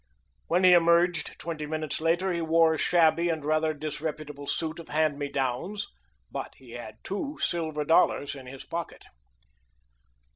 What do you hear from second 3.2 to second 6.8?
and rather disreputable suit of hand me downs, but he